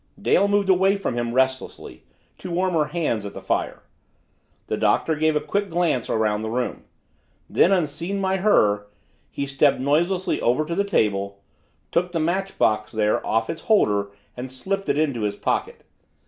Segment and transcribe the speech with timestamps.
[0.19, 2.03] Dale moved away from him restlessly,
[2.39, 3.83] to warm her hands at the fire.
[4.65, 6.85] The Doctor gave a quick glance around the room.
[7.47, 8.87] Then, unseen by her,
[9.29, 11.43] he stepped noiselessly over to the table,
[11.91, 15.83] took the matchbox there off its holder and slipped it into his pocket.